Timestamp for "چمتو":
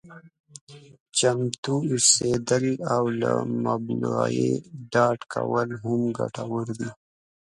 1.17-1.75